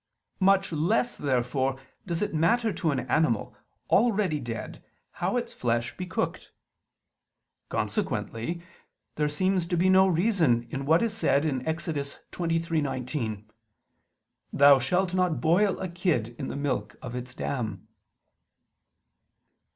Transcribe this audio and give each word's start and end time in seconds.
Much 0.39 0.71
less 0.71 1.15
therefore 1.15 1.77
does 2.07 2.23
it 2.23 2.33
matter 2.33 2.73
to 2.73 2.89
an 2.89 3.01
animal 3.01 3.55
already 3.91 4.39
dead 4.39 4.83
how 5.11 5.37
its 5.37 5.53
flesh 5.53 5.95
be 5.95 6.07
cooked. 6.07 6.51
Consequently 7.69 8.63
there 9.13 9.29
seems 9.29 9.67
to 9.67 9.77
be 9.77 9.89
no 9.89 10.07
reason 10.07 10.63
in 10.71 10.87
what 10.87 11.03
is 11.03 11.15
said, 11.15 11.45
Ex. 11.45 11.87
23:19: 11.87 13.45
"Thou 14.51 14.79
shalt 14.79 15.13
not 15.13 15.39
boil 15.39 15.79
a 15.79 15.87
kid 15.87 16.29
in 16.39 16.47
the 16.47 16.55
milk 16.55 16.95
of 17.03 17.13
its 17.13 17.35
dam." 17.35 17.87